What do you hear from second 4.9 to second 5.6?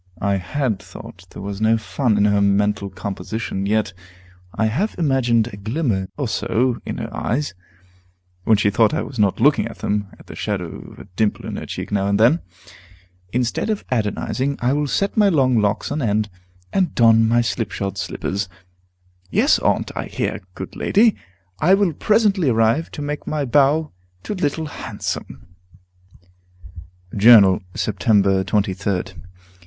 imagined a